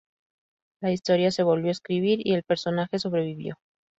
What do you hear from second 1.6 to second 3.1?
a escribir y el personaje